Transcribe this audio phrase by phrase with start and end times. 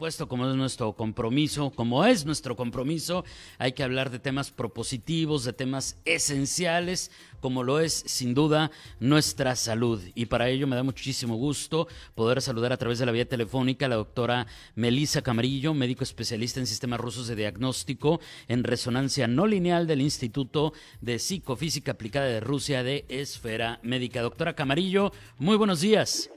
[0.00, 3.22] supuesto, como es nuestro compromiso, como es nuestro compromiso,
[3.58, 7.10] hay que hablar de temas propositivos, de temas esenciales,
[7.42, 10.00] como lo es sin duda nuestra salud.
[10.14, 13.84] Y para ello me da muchísimo gusto poder saludar a través de la vía telefónica
[13.84, 19.46] a la doctora Melisa Camarillo, médico especialista en sistemas rusos de diagnóstico en resonancia no
[19.46, 20.72] lineal del Instituto
[21.02, 24.22] de Psicofísica Aplicada de Rusia de Esfera Médica.
[24.22, 26.30] Doctora Camarillo, muy buenos días.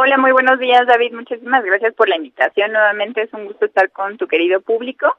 [0.00, 1.12] Hola, muy buenos días, David.
[1.12, 2.70] Muchísimas gracias por la invitación.
[2.70, 5.12] Nuevamente es un gusto estar con tu querido público.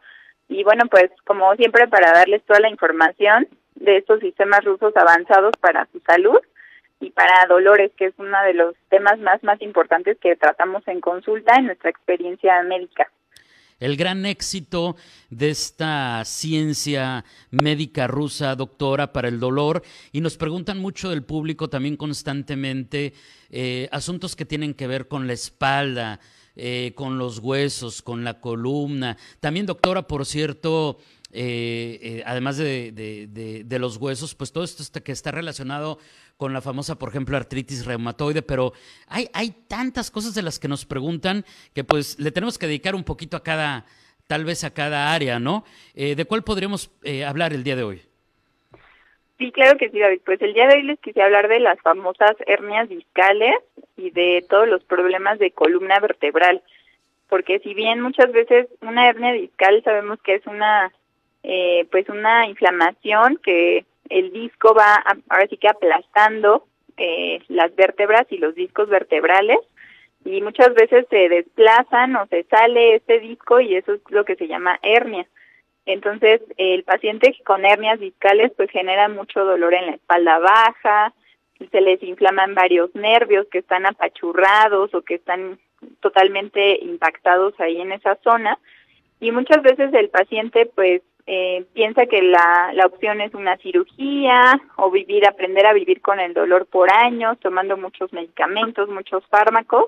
[0.48, 5.52] Y bueno, pues como siempre, para darles toda la información de estos sistemas rusos avanzados
[5.60, 6.40] para su salud
[7.02, 11.02] y para dolores, que es uno de los temas más, más importantes que tratamos en
[11.02, 13.12] consulta en nuestra experiencia médica
[13.80, 14.96] el gran éxito
[15.30, 19.84] de esta ciencia médica rusa, doctora, para el dolor.
[20.12, 23.14] Y nos preguntan mucho del público también constantemente
[23.50, 26.20] eh, asuntos que tienen que ver con la espalda,
[26.56, 29.18] eh, con los huesos, con la columna.
[29.40, 31.00] También, doctora, por cierto,
[31.32, 36.00] eh, además de, de, los huesos, pues todo esto que está relacionado
[36.38, 38.74] con la famosa, por ejemplo, artritis reumatoide, pero
[39.08, 42.96] hay, hay tantas cosas de las que nos preguntan que pues le tenemos que dedicar
[42.96, 43.86] un poquito a cada,
[44.28, 45.66] tal vez a cada área, ¿no?
[45.96, 48.02] Eh, ¿De cuál podríamos eh, hablar el día de hoy?
[49.40, 50.22] Sí, claro que sí, David.
[50.26, 53.56] Pues el día de hoy les quise hablar de las famosas hernias discales
[53.98, 56.62] y de todos los problemas de columna vertebral.
[57.30, 60.92] Porque si bien muchas veces una hernia discal sabemos que es una,
[61.44, 66.66] eh, pues una inflamación que el disco va ahora sí que aplastando
[66.98, 69.60] eh, las vértebras y los discos vertebrales
[70.26, 74.36] y muchas veces se desplazan o se sale este disco y eso es lo que
[74.36, 75.26] se llama hernia.
[75.86, 81.14] Entonces, el paciente con hernias discales pues genera mucho dolor en la espalda baja,
[81.72, 85.60] se les inflaman varios nervios que están apachurrados o que están
[86.00, 88.60] totalmente impactados ahí en esa zona
[89.20, 94.60] y muchas veces el paciente pues eh, piensa que la, la opción es una cirugía
[94.78, 99.88] o vivir, aprender a vivir con el dolor por años, tomando muchos medicamentos, muchos fármacos.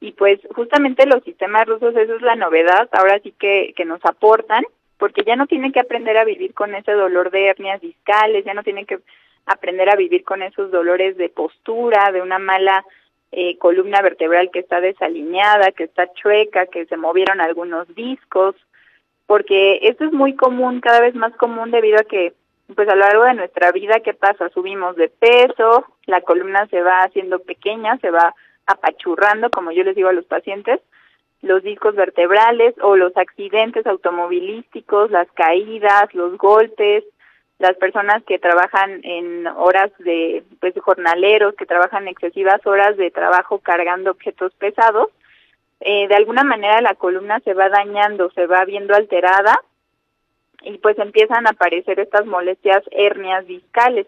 [0.00, 4.04] Y pues justamente los sistemas rusos, eso es la novedad, ahora sí que, que nos
[4.04, 4.64] aportan,
[4.96, 8.54] porque ya no tiene que aprender a vivir con ese dolor de hernias discales, ya
[8.54, 8.98] no tiene que
[9.46, 12.84] aprender a vivir con esos dolores de postura, de una mala
[13.32, 18.54] eh, columna vertebral que está desalineada, que está chueca, que se movieron algunos discos,
[19.30, 22.32] porque esto es muy común, cada vez más común debido a que
[22.74, 24.48] pues a lo largo de nuestra vida, ¿qué pasa?
[24.48, 28.34] Subimos de peso, la columna se va haciendo pequeña, se va
[28.66, 30.80] apachurrando, como yo les digo a los pacientes,
[31.42, 37.04] los discos vertebrales o los accidentes automovilísticos, las caídas, los golpes,
[37.60, 43.60] las personas que trabajan en horas de pues jornaleros, que trabajan excesivas horas de trabajo
[43.60, 45.06] cargando objetos pesados,
[45.80, 49.58] eh, de alguna manera la columna se va dañando, se va viendo alterada
[50.62, 54.06] y pues empiezan a aparecer estas molestias hernias discales.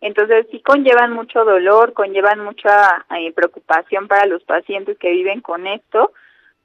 [0.00, 5.66] Entonces sí conllevan mucho dolor, conllevan mucha eh, preocupación para los pacientes que viven con
[5.66, 6.12] esto,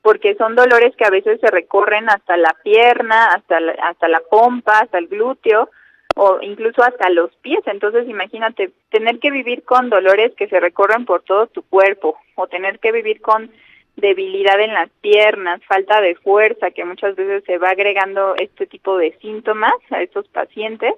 [0.01, 4.21] porque son dolores que a veces se recorren hasta la pierna, hasta la, hasta la
[4.21, 5.69] pompa, hasta el glúteo
[6.15, 7.61] o incluso hasta los pies.
[7.65, 12.47] Entonces imagínate tener que vivir con dolores que se recorren por todo tu cuerpo o
[12.47, 13.51] tener que vivir con
[13.95, 18.97] debilidad en las piernas, falta de fuerza, que muchas veces se va agregando este tipo
[18.97, 20.93] de síntomas a estos pacientes.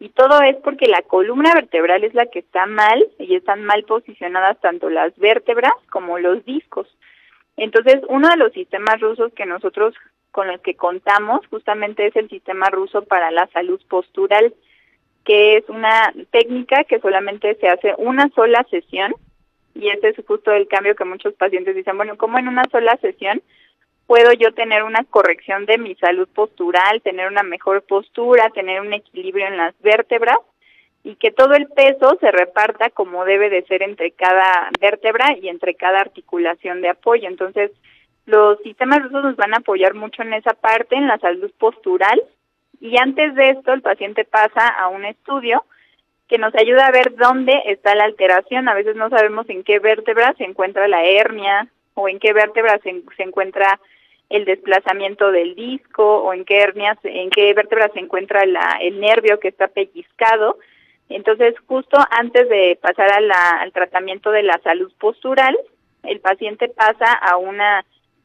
[0.00, 3.84] Y todo es porque la columna vertebral es la que está mal y están mal
[3.84, 6.88] posicionadas tanto las vértebras como los discos.
[7.56, 9.94] Entonces, uno de los sistemas rusos que nosotros
[10.32, 14.52] con los que contamos justamente es el sistema ruso para la salud postural,
[15.24, 19.14] que es una técnica que solamente se hace una sola sesión
[19.74, 22.96] y ese es justo el cambio que muchos pacientes dicen, bueno, ¿cómo en una sola
[23.00, 23.42] sesión
[24.06, 28.92] puedo yo tener una corrección de mi salud postural, tener una mejor postura, tener un
[28.92, 30.38] equilibrio en las vértebras
[31.02, 35.48] y que todo el peso se reparta como debe de ser entre cada vértebra y
[35.48, 37.28] entre cada articulación de apoyo.
[37.28, 37.70] Entonces,
[38.26, 42.22] los sistemas rusos nos van a apoyar mucho en esa parte, en la salud postural,
[42.80, 45.64] y antes de esto el paciente pasa a un estudio
[46.28, 48.68] que nos ayuda a ver dónde está la alteración.
[48.68, 52.78] A veces no sabemos en qué vértebra se encuentra la hernia o en qué vértebra
[52.82, 53.80] se, encuentra
[54.30, 59.00] el desplazamiento del disco o en qué hernias, en qué vértebra se encuentra la, el
[59.00, 60.58] nervio que está pellizcado.
[61.08, 65.56] Entonces, justo antes de pasar al tratamiento de la salud postural,
[66.02, 67.84] el paciente pasa a una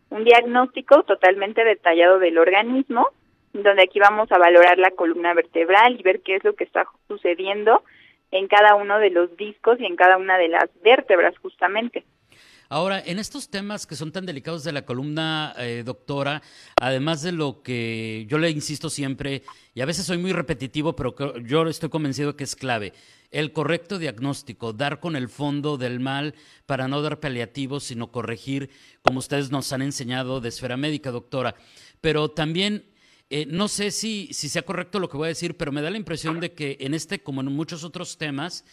[0.10, 3.10] un diagnóstico totalmente detallado del organismo,
[3.54, 6.86] donde aquí vamos a valorar la columna vertebral y ver qué es lo que está
[7.08, 7.84] sucediendo
[8.32, 12.06] en cada uno de los discos y en cada una de las vértebras justamente.
[12.72, 16.44] Ahora, en estos temas que son tan delicados de la columna, eh, doctora,
[16.80, 19.42] además de lo que yo le insisto siempre,
[19.74, 22.94] y a veces soy muy repetitivo, pero yo estoy convencido que es clave,
[23.32, 26.36] el correcto diagnóstico, dar con el fondo del mal
[26.68, 28.70] para no dar paliativos, sino corregir,
[29.02, 31.56] como ustedes nos han enseñado de esfera médica, doctora.
[32.02, 32.86] Pero también
[33.30, 35.98] eh, no sé si, sea correcto lo que voy a decir, pero me da la
[35.98, 38.66] impresión de que en este, como en muchos otros temas,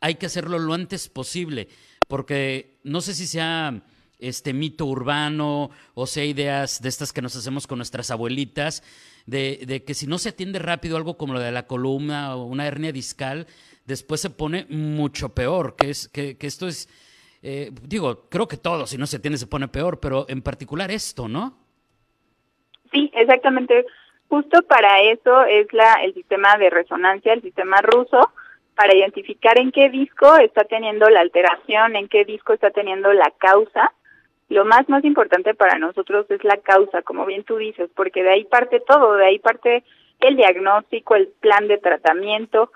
[0.00, 1.68] hay que hacerlo lo antes posible
[2.12, 3.82] porque no sé si sea
[4.18, 8.82] este mito urbano o sea ideas de estas que nos hacemos con nuestras abuelitas,
[9.24, 12.66] de, que si no se atiende rápido algo como lo de la columna o una
[12.66, 13.46] hernia discal,
[13.86, 16.90] después se pone mucho peor, que, es, que, esto es,
[17.40, 20.90] eh, digo, creo que todo, si no se atiende se pone peor, pero en particular
[20.90, 21.61] esto, ¿no?
[23.12, 23.86] Exactamente.
[24.28, 28.32] Justo para eso es la, el sistema de resonancia, el sistema ruso,
[28.74, 33.30] para identificar en qué disco está teniendo la alteración, en qué disco está teniendo la
[33.38, 33.92] causa.
[34.48, 38.30] Lo más más importante para nosotros es la causa, como bien tú dices, porque de
[38.30, 39.84] ahí parte todo, de ahí parte
[40.20, 42.70] el diagnóstico, el plan de tratamiento,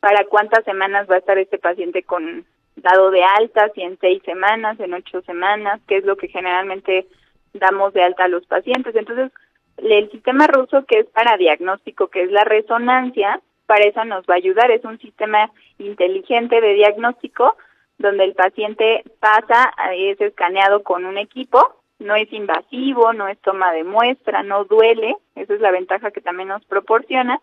[0.00, 2.44] para cuántas semanas va a estar este paciente con
[2.76, 7.06] dado de alta, si en seis semanas, en ocho semanas, qué es lo que generalmente
[7.52, 8.94] damos de alta a los pacientes.
[8.96, 9.30] Entonces,
[9.78, 14.34] el sistema ruso que es para diagnóstico, que es la resonancia, para eso nos va
[14.34, 14.70] a ayudar.
[14.70, 17.56] Es un sistema inteligente de diagnóstico
[17.98, 23.72] donde el paciente pasa, es escaneado con un equipo, no es invasivo, no es toma
[23.72, 27.40] de muestra, no duele, esa es la ventaja que también nos proporciona.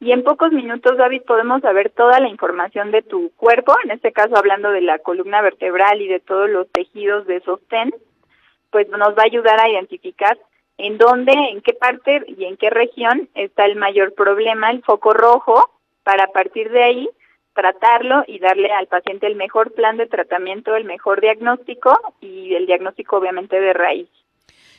[0.00, 4.12] Y en pocos minutos, David, podemos saber toda la información de tu cuerpo, en este
[4.12, 7.94] caso hablando de la columna vertebral y de todos los tejidos de sostén,
[8.70, 10.38] pues nos va a ayudar a identificar
[10.86, 15.12] en dónde, en qué parte y en qué región está el mayor problema, el foco
[15.12, 15.70] rojo,
[16.02, 17.08] para a partir de ahí
[17.54, 22.66] tratarlo y darle al paciente el mejor plan de tratamiento, el mejor diagnóstico y el
[22.66, 24.08] diagnóstico obviamente de raíz.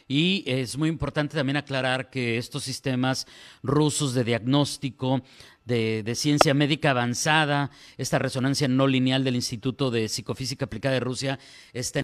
[0.07, 3.27] Y es muy importante también aclarar que estos sistemas
[3.63, 5.21] rusos de diagnóstico,
[5.63, 11.39] de, ciencia médica avanzada, esta resonancia no lineal del Instituto de Psicofísica Aplicada de Rusia,
[11.71, 12.03] está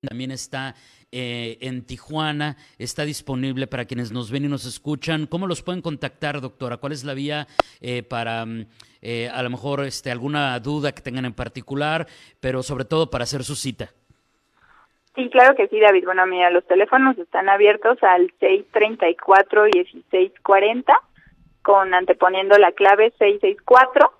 [0.00, 0.74] también está
[1.12, 5.26] eh, en Tijuana, está disponible para quienes nos ven y nos escuchan.
[5.26, 6.76] ¿Cómo los pueden contactar, doctora?
[6.76, 7.46] ¿Cuál es la vía
[7.80, 8.66] eh, para mm,
[9.02, 12.06] eh, a lo mejor este, alguna duda que tengan en particular,
[12.40, 13.90] pero sobre todo para hacer su cita?
[15.14, 16.04] Sí, claro que sí, David.
[16.04, 20.92] Bueno, mira, los teléfonos están abiertos al 634-1640,
[21.62, 24.12] con anteponiendo la clave 664.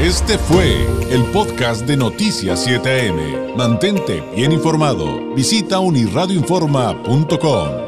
[0.01, 3.57] Este fue el podcast de Noticias 7am.
[3.57, 5.35] Mantente bien informado.
[5.35, 7.88] Visita unirradioinforma.com.